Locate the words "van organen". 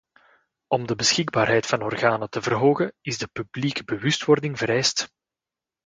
1.65-2.29